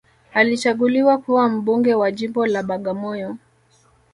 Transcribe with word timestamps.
alichaguliwa 0.33 1.17
kuwa 1.17 1.49
mbunge 1.49 1.95
wa 1.95 2.11
jimbo 2.11 2.45
la 2.47 2.63
bagamoyo 2.63 3.37